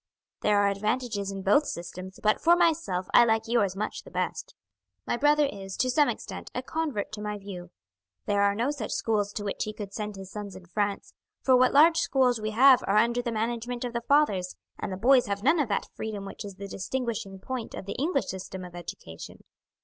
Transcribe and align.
There 0.41 0.57
are 0.57 0.67
advantages 0.67 1.29
in 1.29 1.43
both 1.43 1.67
systems, 1.67 2.19
but 2.23 2.41
for 2.41 2.55
myself 2.55 3.05
I 3.13 3.23
like 3.23 3.43
yours 3.47 3.75
much 3.75 4.01
the 4.01 4.09
best. 4.09 4.55
My 5.05 5.15
brother 5.15 5.45
is, 5.45 5.77
to 5.77 5.91
some 5.91 6.09
extent, 6.09 6.49
a 6.55 6.63
convert 6.63 7.11
to 7.11 7.21
my 7.21 7.37
view. 7.37 7.69
There 8.25 8.41
are 8.41 8.55
no 8.55 8.71
such 8.71 8.89
schools 8.89 9.31
to 9.33 9.43
which 9.43 9.65
he 9.65 9.73
could 9.73 9.93
send 9.93 10.15
his 10.15 10.31
sons 10.31 10.55
in 10.55 10.65
France, 10.65 11.13
for 11.43 11.55
what 11.55 11.71
large 11.71 11.97
schools 11.97 12.41
we 12.41 12.49
have 12.49 12.81
are 12.87 12.97
under 12.97 13.21
the 13.21 13.31
management 13.31 13.83
of 13.85 13.93
the 13.93 14.01
fathers, 14.01 14.55
and 14.79 14.91
the 14.91 14.97
boys 14.97 15.27
have 15.27 15.43
none 15.43 15.59
of 15.59 15.69
that 15.69 15.91
freedom 15.93 16.25
which 16.25 16.43
is 16.43 16.55
the 16.55 16.67
distinguishing 16.67 17.37
point 17.37 17.75
of 17.75 17.85
the 17.85 17.93
English 17.99 18.25
system 18.29 18.65
of 18.65 18.73
education. 18.73 19.43